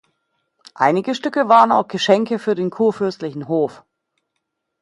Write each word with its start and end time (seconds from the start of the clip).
Einige 0.73 1.13
Stücke 1.13 1.47
waren 1.47 1.71
auch 1.71 1.87
Geschenke 1.87 2.39
für 2.39 2.55
den 2.55 2.71
kurfürstlichen 2.71 3.47
Hof. 3.47 3.83